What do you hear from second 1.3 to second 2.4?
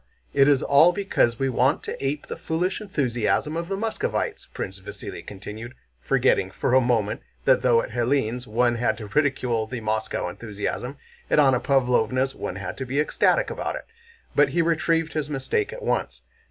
we want to ape the